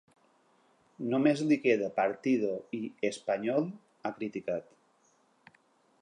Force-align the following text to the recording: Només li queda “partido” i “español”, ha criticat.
Només 1.11 1.43
li 1.51 1.57
queda 1.65 1.91
“partido” 1.99 2.55
i 2.79 2.81
“español”, 3.13 3.71
ha 4.03 4.13
criticat. 4.19 5.59